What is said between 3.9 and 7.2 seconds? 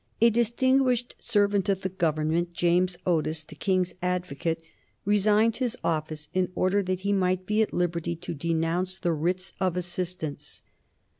Advocate, resigned his office in order that he